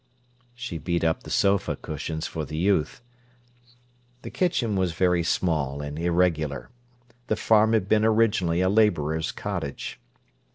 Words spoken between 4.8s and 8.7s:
very small and irregular. The farm had been originally a